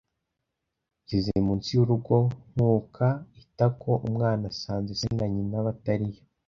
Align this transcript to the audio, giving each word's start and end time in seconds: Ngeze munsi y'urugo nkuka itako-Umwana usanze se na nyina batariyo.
Ngeze 1.03 1.31
munsi 1.45 1.69
y'urugo 1.75 2.17
nkuka 2.53 3.07
itako-Umwana 3.43 4.43
usanze 4.53 4.91
se 4.99 5.07
na 5.17 5.25
nyina 5.33 5.57
batariyo. 5.67 6.21